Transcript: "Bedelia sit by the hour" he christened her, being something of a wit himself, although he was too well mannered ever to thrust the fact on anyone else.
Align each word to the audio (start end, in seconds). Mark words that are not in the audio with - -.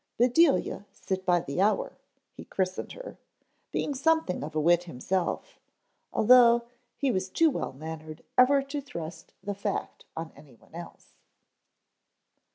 "Bedelia 0.17 0.87
sit 0.91 1.27
by 1.27 1.41
the 1.41 1.61
hour" 1.61 1.99
he 2.33 2.43
christened 2.43 2.93
her, 2.93 3.19
being 3.71 3.93
something 3.93 4.43
of 4.43 4.55
a 4.55 4.59
wit 4.59 4.85
himself, 4.85 5.59
although 6.11 6.63
he 6.97 7.11
was 7.11 7.29
too 7.29 7.51
well 7.51 7.71
mannered 7.73 8.23
ever 8.35 8.63
to 8.63 8.81
thrust 8.81 9.35
the 9.43 9.53
fact 9.53 10.05
on 10.17 10.31
anyone 10.35 10.73
else. 10.73 11.11